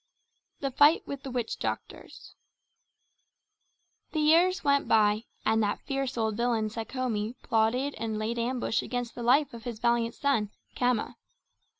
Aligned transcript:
The 0.61 0.71
Fight 0.71 1.05
with 1.05 1.21
the 1.21 1.29
Witch 1.29 1.59
doctors 1.59 2.33
The 4.13 4.19
years 4.19 4.63
went 4.63 4.87
by; 4.87 5.25
and 5.45 5.61
that 5.61 5.85
fierce 5.85 6.17
old 6.17 6.37
villain 6.37 6.69
Sekhome 6.69 7.35
plotted 7.43 7.93
and 7.99 8.17
laid 8.17 8.39
ambush 8.39 8.81
against 8.81 9.13
the 9.13 9.21
life 9.21 9.53
of 9.53 9.65
his 9.65 9.77
valiant 9.77 10.15
son, 10.15 10.49
Khama. 10.75 11.17